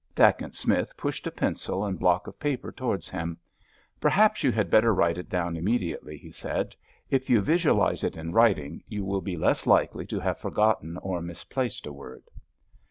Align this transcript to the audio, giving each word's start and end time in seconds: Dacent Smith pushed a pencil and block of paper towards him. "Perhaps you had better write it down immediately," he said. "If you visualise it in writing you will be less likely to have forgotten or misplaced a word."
Dacent 0.15 0.55
Smith 0.55 0.97
pushed 0.97 1.27
a 1.27 1.31
pencil 1.31 1.85
and 1.85 1.99
block 1.99 2.25
of 2.25 2.39
paper 2.39 2.71
towards 2.71 3.07
him. 3.07 3.37
"Perhaps 3.99 4.41
you 4.43 4.51
had 4.51 4.71
better 4.71 4.95
write 4.95 5.19
it 5.19 5.29
down 5.29 5.55
immediately," 5.55 6.17
he 6.17 6.31
said. 6.31 6.75
"If 7.11 7.29
you 7.29 7.39
visualise 7.39 8.03
it 8.03 8.17
in 8.17 8.31
writing 8.31 8.81
you 8.87 9.05
will 9.05 9.21
be 9.21 9.37
less 9.37 9.67
likely 9.67 10.07
to 10.07 10.19
have 10.19 10.39
forgotten 10.39 10.97
or 11.03 11.21
misplaced 11.21 11.85
a 11.85 11.93
word." 11.93 12.23